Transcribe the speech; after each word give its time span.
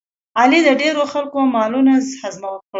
علي 0.39 0.59
د 0.67 0.69
ډېرو 0.81 1.01
خلکو 1.13 1.39
مالونه 1.55 1.93
هضم 2.21 2.43
کړل. 2.53 2.59